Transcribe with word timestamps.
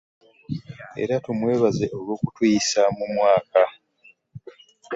Era 1.03 1.15
tumwebaze 1.25 1.85
olw'okutuyisa 1.97 2.81
mu 2.97 3.05
mwaka 3.13 3.61